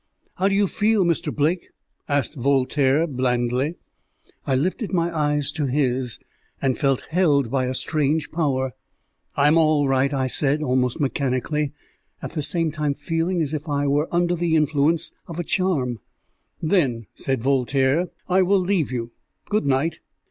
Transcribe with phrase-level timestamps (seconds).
[0.37, 1.31] "How do you feel, Mr.
[1.31, 1.69] Blake?"
[2.09, 3.75] asked Voltaire, blandly.
[4.47, 6.17] I lifted my eyes to his,
[6.59, 8.73] and felt held by a strange power.
[9.37, 11.73] "I'm all right," I said almost mechanically,
[12.19, 15.99] at the same time feeling as if I was under the influence of a charm.
[16.63, 19.11] "Then," said Voltaire, "I will leave you.
[19.49, 19.99] Good night."